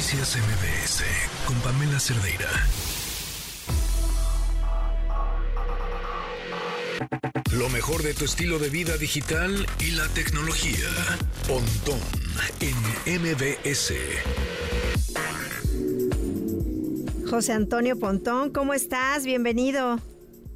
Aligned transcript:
Noticias 0.00 0.38
MBS 0.38 1.02
con 1.44 1.54
Pamela 1.56 2.00
Cerdeira. 2.00 2.48
Lo 7.52 7.68
mejor 7.68 8.02
de 8.02 8.14
tu 8.14 8.24
estilo 8.24 8.58
de 8.58 8.70
vida 8.70 8.96
digital 8.96 9.66
y 9.78 9.90
la 9.90 10.08
tecnología. 10.08 10.88
Pontón 11.46 12.00
en 12.60 13.20
MBS. 13.20 13.92
José 17.28 17.52
Antonio 17.52 17.98
Pontón, 17.98 18.52
¿cómo 18.52 18.72
estás? 18.72 19.26
Bienvenido. 19.26 20.00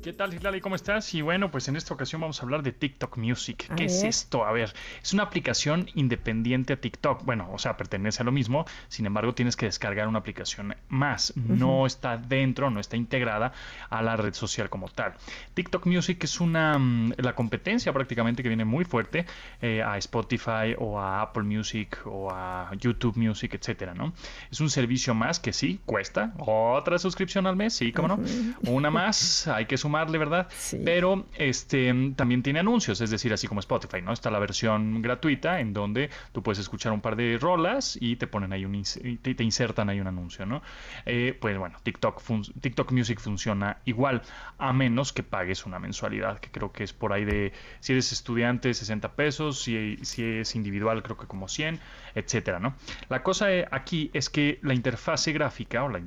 ¿Qué 0.05 0.13
tal, 0.13 0.35
Hilary? 0.35 0.61
¿Cómo 0.61 0.75
estás? 0.77 1.15
Y 1.15 1.23
bueno, 1.23 1.51
pues 1.51 1.67
en 1.69 1.77
esta 1.77 1.95
ocasión 1.95 2.21
vamos 2.21 2.39
a 2.39 2.43
hablar 2.43 2.63
de 2.63 2.73
TikTok 2.73 3.17
Music. 3.17 3.73
¿Qué 3.75 3.87
es 3.87 4.03
esto? 4.03 4.45
A 4.45 4.53
ver, 4.53 4.75
es 5.03 5.15
una 5.15 5.23
aplicación 5.23 5.89
independiente 5.95 6.75
a 6.75 6.77
TikTok. 6.77 7.25
Bueno, 7.25 7.49
o 7.51 7.59
sea, 7.59 7.79
pertenece 7.79 8.23
a 8.23 8.27
lo 8.27 8.31
mismo, 8.31 8.67
sin 8.89 9.07
embargo, 9.07 9.35
tienes 9.35 9.57
que 9.57 9.65
descargar 9.65 10.07
una 10.07 10.19
aplicación 10.19 10.77
más. 10.91 11.33
No 11.37 11.87
está 11.87 12.19
dentro, 12.19 12.69
no 12.69 12.81
está 12.81 12.99
integrada 12.99 13.55
a 13.89 14.03
la 14.03 14.15
red 14.17 14.35
social 14.35 14.69
como 14.69 14.91
tal. 14.91 15.15
TikTok 15.55 15.87
Music 15.87 16.23
es 16.23 16.39
una 16.39 16.79
mm, 16.79 17.15
la 17.17 17.35
competencia 17.35 17.91
prácticamente 17.95 18.43
que 18.43 18.51
viene 18.51 18.67
muy 18.67 18.85
fuerte 18.85 19.25
eh, 19.63 19.83
a 19.83 19.97
Spotify 19.97 20.75
o 20.77 21.01
a 21.01 21.23
Apple 21.23 21.45
Music 21.45 22.01
o 22.05 22.31
a 22.31 22.71
YouTube 22.79 23.17
Music, 23.17 23.55
etcétera, 23.55 23.95
¿no? 23.95 24.13
Es 24.51 24.61
un 24.61 24.69
servicio 24.69 25.15
más 25.15 25.41
que 25.41 25.55
sí 25.55 25.81
cuesta 25.87 26.35
otra 26.37 26.99
suscripción 26.99 27.47
al 27.47 27.57
mes, 27.57 27.73
sí, 27.73 27.91
cómo 27.91 28.09
no. 28.09 28.21
Una 28.67 28.91
más, 28.91 29.49
hay 29.49 29.65
que 29.65 29.79
sumar 29.79 29.94
¿verdad? 30.19 30.49
Pero 30.85 31.27
este 31.37 31.93
también 32.17 32.43
tiene 32.43 32.61
anuncios, 32.61 33.01
es 33.01 33.11
decir, 33.11 33.33
así 33.33 33.47
como 33.47 33.61
Spotify, 33.61 34.03
¿no? 34.03 34.13
Está 34.13 34.31
la 34.31 34.39
versión 34.39 35.01
gratuita 35.03 35.61
en 35.61 35.73
donde 35.73 36.11
tú 36.33 36.43
puedes 36.43 36.59
escuchar 36.59 36.93
un 36.93 37.01
par 37.01 37.17
de 37.17 37.39
rolas 37.41 37.97
y 38.01 38.17
te 38.17 38.27
ponen 38.27 38.53
ahí 38.53 38.65
un 38.65 38.75
te, 39.23 39.35
te 39.35 39.45
insertan 39.45 39.89
ahí 39.89 40.01
un 40.01 40.07
anuncio, 40.07 40.47
¿no? 40.47 40.63
Eh, 41.07 41.37
pues 41.41 41.57
bueno, 41.57 41.79
TikTok, 41.83 42.23
TikTok 42.61 42.93
Music 42.93 43.21
funciona 43.21 43.79
igual, 43.85 44.23
a 44.59 44.73
menos 44.73 45.13
que 45.13 45.23
pagues 45.23 45.65
una 45.65 45.79
mensualidad, 45.79 46.41
que 46.41 46.51
creo 46.51 46.73
que 46.73 46.85
es 46.85 46.93
por 46.93 47.13
ahí 47.13 47.25
de, 47.25 47.53
si 47.81 47.93
eres 47.93 48.11
estudiante, 48.13 48.75
60 48.75 49.13
pesos, 49.13 49.63
si, 49.63 49.97
si 50.03 50.25
es 50.25 50.55
individual, 50.57 51.03
creo 51.03 51.17
que 51.17 51.27
como 51.27 51.49
100, 51.49 51.79
etcétera, 52.15 52.59
¿no? 52.59 52.75
La 53.09 53.23
cosa 53.23 53.53
eh, 53.53 53.67
aquí 53.71 54.11
es 54.13 54.29
que 54.29 54.59
la 54.63 54.75
interfase 54.75 55.33
gráfica 55.33 55.85
o 55.85 55.89
la 55.89 55.99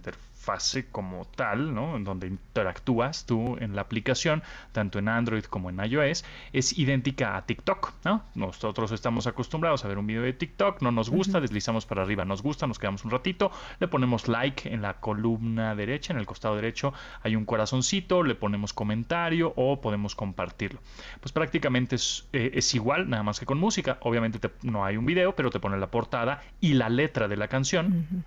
interfase 0.48 0.58
fase 0.58 0.88
como 0.90 1.26
tal, 1.36 1.74
¿no? 1.74 1.98
En 1.98 2.04
donde 2.04 2.28
interactúas 2.28 3.26
tú 3.26 3.58
en 3.60 3.76
la 3.76 3.82
aplicación, 3.82 4.44
tanto 4.72 4.98
en 4.98 5.10
Android 5.10 5.44
como 5.44 5.70
en 5.70 5.80
iOS, 5.84 6.24
es 6.54 6.78
idéntica 6.78 7.36
a 7.36 7.46
TikTok, 7.46 7.92
¿no? 8.06 8.24
Nosotros 8.34 8.92
estamos 8.92 9.28
acostumbrados 9.28 9.84
a 9.84 9.90
ver 9.90 9.98
un 9.98 10.08
video 10.08 10.24
de 10.24 10.34
TikTok, 10.34 10.82
no 10.82 10.92
nos 10.92 11.10
gusta, 11.10 11.42
deslizamos 11.42 11.86
para 11.86 12.04
arriba, 12.04 12.24
nos 12.24 12.42
gusta, 12.42 12.66
nos 12.66 12.80
quedamos 12.80 13.04
un 13.04 13.12
ratito, 13.12 13.52
le 13.80 13.88
ponemos 13.88 14.28
like 14.28 14.74
en 14.74 14.82
la 14.82 14.96
columna 15.02 15.76
derecha, 15.76 16.14
en 16.14 16.20
el 16.20 16.26
costado 16.26 16.56
derecho 16.56 16.94
hay 17.24 17.36
un 17.36 17.46
corazoncito, 17.46 18.24
le 18.24 18.36
ponemos 18.36 18.74
comentario 18.74 19.54
o 19.58 19.82
podemos 19.82 20.16
compartirlo. 20.16 20.80
Pues 21.20 21.34
prácticamente 21.34 21.98
es, 21.98 22.28
eh, 22.32 22.60
igual, 22.74 23.10
nada 23.10 23.24
más 23.24 23.40
que 23.40 23.46
con 23.46 23.58
música. 23.58 23.98
Obviamente 24.02 24.40
no 24.64 24.86
hay 24.86 24.96
un 24.98 25.06
video, 25.06 25.36
pero 25.36 25.50
te 25.50 25.60
pone 25.60 25.78
la 25.78 25.88
portada 25.88 26.42
y 26.62 26.74
la 26.74 26.90
letra 26.90 27.28
de 27.28 27.36
la 27.36 27.48
canción. 27.48 28.26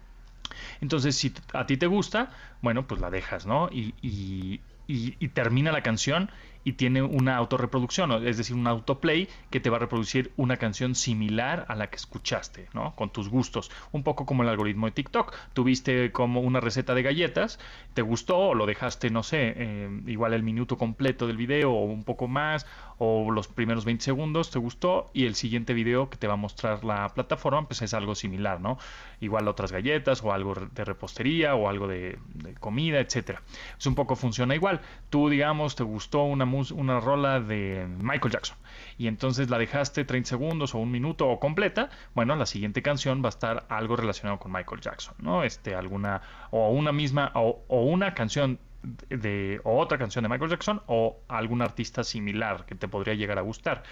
Entonces, 0.81 1.17
si 1.17 1.33
a 1.53 1.67
ti 1.67 1.77
te 1.77 1.87
gusta, 1.87 2.31
bueno, 2.63 2.87
pues 2.87 3.01
la 3.01 3.11
dejas, 3.11 3.47
¿no? 3.47 3.69
Y, 3.71 3.95
y, 4.03 4.61
y, 4.87 5.29
termina 5.29 5.73
la 5.73 5.83
canción 5.83 6.31
y 6.65 6.75
tiene 6.75 7.03
una 7.03 7.37
autorreproducción, 7.37 8.27
es 8.27 8.37
decir, 8.37 8.57
un 8.57 8.67
autoplay 8.67 9.29
que 9.51 9.61
te 9.61 9.71
va 9.71 9.77
a 9.77 9.81
reproducir 9.81 10.33
una 10.37 10.57
canción 10.57 10.95
similar 10.95 11.65
a 11.69 11.75
la 11.75 11.89
que 11.89 11.97
escuchaste, 11.97 12.69
¿no? 12.75 12.95
Con 12.95 13.11
tus 13.11 13.29
gustos, 13.29 13.71
un 13.93 14.03
poco 14.03 14.27
como 14.27 14.43
el 14.43 14.49
algoritmo 14.49 14.87
de 14.87 14.93
TikTok. 14.93 15.35
Tuviste 15.55 16.13
como 16.13 16.41
una 16.41 16.61
receta 16.61 16.95
de 16.95 17.03
galletas, 17.03 17.59
te 17.95 18.03
gustó 18.03 18.39
o 18.39 18.55
lo 18.55 18.67
dejaste, 18.67 19.11
no 19.11 19.23
sé, 19.23 19.55
eh, 19.57 20.01
igual 20.07 20.35
el 20.35 20.43
minuto 20.43 20.77
completo 20.77 21.27
del 21.27 21.37
video 21.37 21.73
o 21.73 21.85
un 21.85 22.05
poco 22.05 22.29
más, 22.29 22.67
o 23.03 23.31
los 23.31 23.49
primeros 23.49 23.87
20 23.87 24.05
segundos 24.05 24.51
te 24.51 24.59
gustó 24.59 25.11
y 25.15 25.25
el 25.25 25.35
siguiente 25.35 25.73
video 25.73 26.11
que 26.11 26.19
te 26.19 26.27
va 26.27 26.35
a 26.35 26.37
mostrar 26.37 26.85
la 26.85 27.09
plataforma, 27.09 27.67
pues 27.67 27.81
es 27.81 27.95
algo 27.95 28.15
similar, 28.15 28.61
¿no? 28.61 28.77
Igual 29.21 29.49
otras 29.49 29.73
galletas 29.73 30.23
o 30.23 30.35
algo 30.35 30.55
de 30.55 30.85
repostería 30.85 31.55
o 31.55 31.71
algo 31.71 31.89
de, 31.89 32.19
comida, 32.61 33.01
etcétera. 33.01 33.43
Es 33.79 33.87
un 33.87 33.95
poco 33.95 34.17
funciona 34.17 34.55
igual. 34.55 34.83
Tú, 35.09 35.31
digamos, 35.31 35.77
te 35.77 35.83
gustó 35.83 36.25
una 36.25 36.45
una 36.73 37.01
rola 37.01 37.41
de 37.41 37.87
Michael 38.01 38.33
Jackson 38.33 38.57
y 38.99 39.07
entonces 39.07 39.51
la 39.51 39.59
dejaste 39.59 40.05
30 40.05 40.29
segundos 40.29 40.75
o 40.75 40.79
un 40.79 40.91
minuto 40.91 41.29
o 41.29 41.41
completa, 41.41 41.91
bueno, 42.15 42.37
la 42.37 42.47
siguiente 42.47 42.83
canción 42.83 43.23
va 43.23 43.29
a 43.29 43.31
estar 43.31 43.67
algo 43.69 43.97
relacionado 43.97 44.39
con 44.39 44.53
Michael 44.53 44.81
Jackson, 44.81 45.15
¿no? 45.19 45.43
Este, 45.45 45.75
alguna, 45.75 46.21
o 46.51 46.71
una 46.71 46.93
misma, 46.93 47.33
o, 47.35 47.65
o 47.69 47.83
una 47.85 48.15
canción 48.15 48.59
de 48.83 49.61
o 49.65 49.79
otra 49.79 49.99
canción 49.99 50.23
de 50.23 50.29
Michael 50.29 50.51
Jackson 50.51 50.83
o 50.87 51.21
algún 51.29 51.63
artista 51.63 52.03
similar 52.03 52.65
que 52.65 52.75
te 52.75 52.89
podría 52.89 53.15
llegar 53.15 53.39
a 53.39 53.43
gustar. 53.43 53.83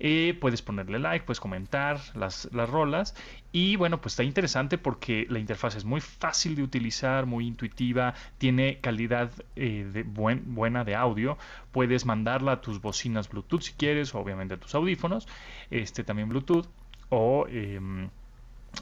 Eh, 0.00 0.36
puedes 0.40 0.62
ponerle 0.62 0.98
like, 0.98 1.24
puedes 1.24 1.40
comentar 1.40 2.00
las, 2.14 2.48
las 2.52 2.68
rolas 2.68 3.14
y 3.52 3.76
bueno, 3.76 4.00
pues 4.00 4.14
está 4.14 4.24
interesante 4.24 4.78
porque 4.78 5.26
la 5.30 5.38
interfaz 5.38 5.76
es 5.76 5.84
muy 5.84 6.00
fácil 6.00 6.56
de 6.56 6.62
utilizar, 6.62 7.26
muy 7.26 7.46
intuitiva, 7.46 8.14
tiene 8.38 8.80
calidad 8.80 9.30
eh, 9.54 9.88
de 9.92 10.02
buen, 10.02 10.54
buena 10.54 10.84
de 10.84 10.96
audio, 10.96 11.38
puedes 11.70 12.04
mandarla 12.04 12.52
a 12.52 12.60
tus 12.60 12.80
bocinas 12.80 13.28
Bluetooth 13.28 13.62
si 13.62 13.72
quieres, 13.74 14.14
obviamente 14.14 14.54
a 14.54 14.56
tus 14.56 14.74
audífonos, 14.74 15.28
este 15.70 16.04
también 16.04 16.28
Bluetooth 16.28 16.66
o... 17.10 17.46
Em, 17.48 18.10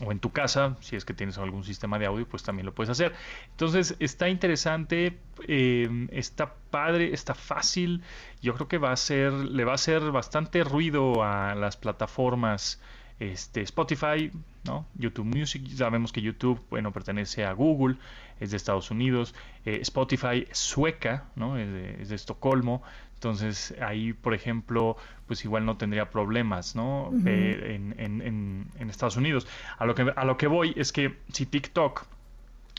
o 0.05 0.13
en 0.13 0.19
tu 0.21 0.31
casa, 0.31 0.77
si 0.81 0.97
es 0.97 1.05
que 1.05 1.15
tienes 1.15 1.39
algún 1.39 1.65
sistema 1.65 1.99
de 1.99 2.07
audio, 2.07 2.27
pues 2.27 2.43
también 2.43 2.67
lo 2.67 2.75
puedes 2.75 2.91
hacer. 2.91 3.13
Entonces 3.51 3.97
está 3.99 4.29
interesante, 4.29 5.19
em, 5.47 6.09
está 6.13 6.55
padre, 6.71 7.13
está 7.13 7.35
fácil. 7.35 8.03
Yo 8.41 8.55
creo 8.55 8.69
que 8.69 8.79
va 8.79 8.93
a 8.93 8.97
ser, 8.97 9.33
le 9.33 9.65
va 9.65 9.73
a 9.73 9.75
hacer 9.75 10.11
bastante 10.11 10.65
ruido 10.65 11.23
a 11.23 11.55
las 11.55 11.77
plataformas. 11.77 12.81
Este, 13.21 13.61
Spotify, 13.61 14.33
¿no? 14.65 14.87
YouTube 14.95 15.27
Music, 15.27 15.63
sabemos 15.77 16.11
que 16.11 16.21
YouTube, 16.21 16.61
bueno, 16.71 16.91
pertenece 16.93 17.45
a 17.45 17.53
Google, 17.53 17.97
es 18.41 18.51
de 18.51 18.57
Estados 18.57 18.91
Unidos, 18.91 19.33
eh, 19.65 19.79
Spotify 19.83 20.49
sueca, 20.51 21.29
¿no? 21.37 21.57
es 21.57 22.09
de 22.09 22.15
Estocolmo, 22.17 22.83
entonces 23.23 23.73
ahí, 23.81 24.13
por 24.13 24.35
ejemplo, 24.35 24.97
pues 25.29 25.45
igual 25.45 25.65
no 25.65 25.77
tendría 25.77 26.11
problemas, 26.11 26.75
¿no? 26.75 27.13
Eh, 27.25 27.77
en, 27.77 27.95
en, 28.01 28.67
en, 28.77 28.91
Estados 28.91 29.17
Unidos. 29.17 29.47
A 29.79 29.87
lo, 29.87 29.95
que, 29.95 30.13
a 30.17 30.25
lo 30.25 30.37
que 30.37 30.49
voy 30.49 30.73
es 30.75 30.91
que 30.91 31.19
si 31.33 31.47
TikTok 31.47 32.05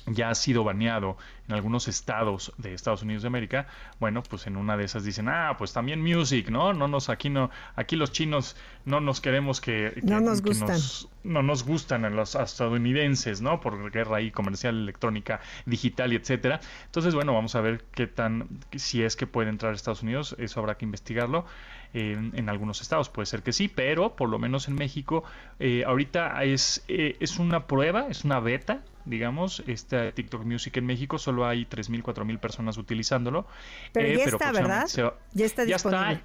ya 0.08 0.30
ha 0.30 0.36
sido 0.36 0.66
baneado 0.66 1.16
en 1.48 1.56
algunos 1.56 1.88
estados 1.88 2.52
de 2.58 2.74
Estados 2.74 3.04
Unidos 3.04 3.24
de 3.24 3.28
América, 3.28 3.68
bueno, 4.02 4.22
pues 4.22 4.46
en 4.46 4.58
una 4.58 4.76
de 4.76 4.84
esas 4.84 5.06
dicen, 5.06 5.30
ah, 5.30 5.56
pues 5.58 5.72
también 5.72 6.02
music, 6.02 6.50
¿no? 6.50 6.74
No 6.74 6.90
nos, 6.90 7.08
aquí 7.08 7.30
no, 7.30 7.50
aquí 7.78 7.96
los 7.96 8.12
chinos 8.12 8.58
no 8.84 9.00
nos 9.00 9.22
queremos 9.22 9.62
que, 9.62 9.94
no 10.04 10.20
nos 10.20 10.42
gustan. 10.42 10.78
No 11.24 11.42
nos 11.42 11.64
gustan 11.64 12.06
a 12.06 12.10
los 12.10 12.36
estadounidenses, 12.36 13.42
¿no? 13.42 13.60
Por 13.62 13.92
guerra 13.92 14.18
ahí 14.18 14.32
comercial, 14.32 14.78
electrónica, 14.78 15.40
digital 15.66 16.14
y 16.14 16.18
etcétera. 16.18 16.60
Entonces, 16.86 17.16
bueno, 17.16 17.34
vamos 17.34 17.56
a 17.56 17.62
ver 17.62 17.84
qué 17.94 18.08
tan, 18.08 18.48
si 18.76 19.04
es 19.04 19.16
que 19.16 19.28
puede 19.28 19.50
entrar 19.50 19.72
a 19.72 19.76
Estados 19.76 20.04
Unidos, 20.04 20.36
eso 20.40 20.60
habrá 20.60 20.76
que 20.76 20.86
investigarlo. 20.86 21.46
en 21.94 22.50
algunos 22.50 22.82
estados 22.82 23.10
puede 23.10 23.28
ser 23.28 23.44
que 23.44 23.54
sí, 23.54 23.68
pero 23.68 24.16
por 24.16 24.28
lo 24.28 24.40
menos 24.40 24.68
en 24.68 24.74
México, 24.74 25.24
eh, 25.60 25.84
ahorita 25.86 26.44
es, 26.44 26.84
eh, 26.88 27.18
es 27.20 27.38
una 27.38 27.68
prueba, 27.68 28.08
es 28.10 28.26
una 28.26 28.40
beta, 28.40 28.82
digamos, 29.06 29.64
este 29.68 30.12
TikTok 30.12 30.44
Music 30.44 30.76
en 30.78 30.86
México 30.88 31.20
solo 31.20 31.46
hay 31.46 31.66
3.000, 31.66 32.02
4.000 32.02 32.40
personas 32.40 32.78
utilizándolo. 32.78 33.46
Pero 33.92 34.08
ya 34.08 34.24
eh, 34.24 34.28
está, 34.28 34.52
¿verdad? 34.52 34.88
ya 35.34 35.46
está 35.46 35.66
disponible. 35.66 35.68
Ya 35.68 36.12
está, 36.12 36.22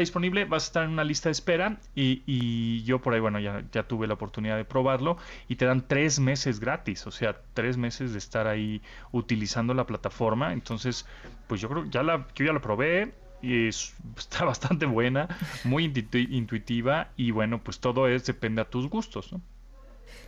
disponible, 0.00 0.44
vas 0.44 0.64
a 0.64 0.66
estar 0.66 0.84
en 0.84 0.90
una 0.90 1.04
lista 1.04 1.28
de 1.28 1.32
espera 1.32 1.78
y, 1.94 2.82
yo 2.84 3.00
por 3.00 3.14
ahí, 3.14 3.20
bueno, 3.20 3.38
ya, 3.40 3.64
ya 3.72 3.82
tuve 3.84 4.06
la 4.06 4.14
oportunidad 4.14 4.56
de 4.56 4.64
probarlo 4.64 5.16
y 5.48 5.56
te 5.56 5.64
dan 5.64 5.86
tres 5.86 6.20
meses 6.20 6.60
gratis, 6.60 7.06
o 7.06 7.10
sea, 7.10 7.36
tres 7.54 7.76
meses 7.76 8.12
de 8.12 8.18
estar 8.18 8.46
ahí 8.46 8.82
utilizando 9.10 9.74
la 9.74 9.86
plataforma. 9.86 10.52
Entonces, 10.52 11.06
pues 11.46 11.60
yo 11.60 11.68
creo, 11.68 11.84
ya 11.86 12.02
la, 12.02 12.26
yo 12.34 12.44
ya 12.44 12.52
lo 12.52 12.60
probé, 12.60 13.12
y 13.42 13.68
está 14.16 14.44
bastante 14.44 14.86
buena, 14.86 15.28
muy 15.64 15.92
intuitiva 16.12 17.10
y 17.16 17.32
bueno, 17.32 17.62
pues 17.62 17.80
todo 17.80 18.08
es 18.08 18.24
depende 18.24 18.62
a 18.62 18.64
tus 18.64 18.88
gustos, 18.88 19.32
¿no? 19.32 19.40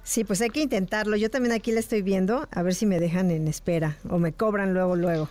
Sí, 0.02 0.22
pues 0.22 0.42
hay 0.42 0.50
que 0.50 0.60
intentarlo. 0.60 1.16
Yo 1.16 1.30
también 1.30 1.54
aquí 1.54 1.72
la 1.72 1.80
estoy 1.80 2.02
viendo, 2.02 2.46
a 2.50 2.62
ver 2.62 2.74
si 2.74 2.84
me 2.84 3.00
dejan 3.00 3.30
en 3.30 3.48
espera 3.48 3.96
o 4.10 4.18
me 4.18 4.34
cobran 4.34 4.74
luego, 4.74 4.96
luego. 4.96 5.30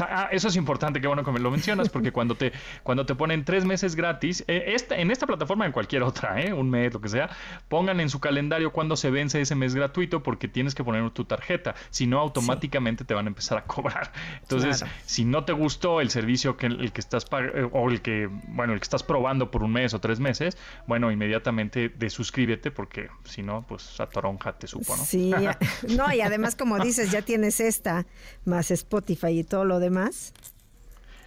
Ah, 0.00 0.28
eso 0.32 0.48
es 0.48 0.56
importante, 0.56 1.00
que 1.00 1.06
bueno 1.06 1.24
que 1.24 1.32
me 1.32 1.38
lo 1.38 1.50
mencionas, 1.50 1.88
porque 1.88 2.12
cuando 2.12 2.34
te, 2.34 2.52
cuando 2.82 3.06
te 3.06 3.14
ponen 3.14 3.44
tres 3.44 3.64
meses 3.64 3.94
gratis, 3.94 4.44
eh, 4.48 4.76
en 4.90 5.10
esta 5.10 5.26
plataforma, 5.26 5.66
en 5.66 5.72
cualquier 5.72 6.02
otra, 6.02 6.40
eh, 6.40 6.52
un 6.52 6.70
mes, 6.70 6.92
lo 6.92 7.00
que 7.00 7.08
sea, 7.08 7.30
pongan 7.68 8.00
en 8.00 8.10
su 8.10 8.20
calendario 8.20 8.72
cuando 8.72 8.96
se 8.96 9.10
vence 9.10 9.40
ese 9.40 9.54
mes 9.54 9.74
gratuito, 9.74 10.22
porque 10.22 10.48
tienes 10.48 10.74
que 10.74 10.84
poner 10.84 11.08
tu 11.10 11.24
tarjeta, 11.24 11.74
si 11.90 12.06
no, 12.06 12.18
automáticamente 12.18 13.04
te 13.04 13.14
van 13.14 13.26
a 13.26 13.28
empezar 13.28 13.58
a 13.58 13.64
cobrar. 13.64 14.12
Entonces, 14.42 14.84
si 15.04 15.24
no 15.24 15.44
te 15.44 15.52
gustó 15.52 16.00
el 16.00 16.10
servicio 16.10 16.56
que 16.56 16.66
el 16.66 16.92
que 16.92 17.00
estás 17.00 17.26
eh, 17.32 17.68
o 17.72 17.90
el 17.90 18.02
que, 18.02 18.28
bueno, 18.48 18.72
el 18.72 18.80
que 18.80 18.84
estás 18.84 19.02
probando 19.02 19.50
por 19.50 19.62
un 19.62 19.72
mes 19.72 19.94
o 19.94 20.00
tres 20.00 20.20
meses, 20.20 20.56
bueno, 20.86 21.10
inmediatamente 21.10 21.88
desuscríbete, 21.88 22.70
porque 22.70 23.08
si 23.24 23.42
no, 23.42 23.64
pues 23.68 24.00
a 24.00 24.06
toronja 24.06 24.52
te 24.58 24.66
supo, 24.66 24.96
¿no? 24.96 25.04
Sí, 25.04 25.32
no, 25.96 26.12
y 26.12 26.20
además, 26.20 26.56
como 26.56 26.78
dices, 26.78 27.10
ya 27.10 27.22
tienes 27.22 27.60
esta, 27.60 28.06
más 28.44 28.70
Spotify 28.70 29.28
y 29.28 29.44
todo 29.48 29.64
lo 29.64 29.80
demás. 29.80 30.32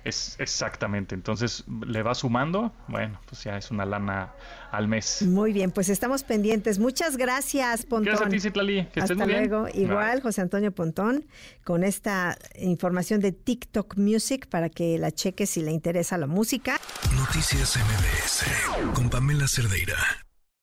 Es 0.03 0.35
exactamente. 0.39 1.13
Entonces 1.13 1.63
le 1.85 2.01
va 2.01 2.15
sumando. 2.15 2.71
Bueno, 2.87 3.19
pues 3.27 3.43
ya 3.43 3.57
es 3.57 3.69
una 3.69 3.85
lana 3.85 4.33
al 4.71 4.87
mes. 4.87 5.21
Muy 5.21 5.53
bien, 5.53 5.71
pues 5.71 5.89
estamos 5.89 6.23
pendientes. 6.23 6.79
Muchas 6.79 7.17
gracias, 7.17 7.85
Pontón. 7.85 8.05
Gracias 8.05 8.27
a 8.27 8.29
ti, 8.29 8.39
Citlali. 8.39 8.87
Que 8.87 9.01
Hasta 9.01 9.25
luego. 9.25 9.67
Igual, 9.73 10.21
José 10.21 10.41
Antonio 10.41 10.71
Pontón, 10.71 11.25
con 11.63 11.83
esta 11.83 12.37
información 12.59 13.19
de 13.19 13.31
TikTok 13.31 13.97
Music 13.97 14.47
para 14.47 14.69
que 14.69 14.97
la 14.97 15.11
cheques 15.11 15.51
si 15.51 15.61
le 15.61 15.71
interesa 15.71 16.17
la 16.17 16.27
música. 16.27 16.79
Noticias 17.15 17.77
MBS 17.77 18.93
con 18.95 19.09
Pamela 19.09 19.47
Cerdeira. 19.47 19.97